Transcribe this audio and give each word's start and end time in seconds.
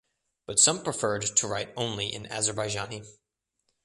But 0.47 0.57
some 0.57 0.83
preferred 0.83 1.27
to 1.35 1.47
write 1.47 1.71
only 1.77 2.11
in 2.11 2.23
Azerbaijani. 2.25 3.07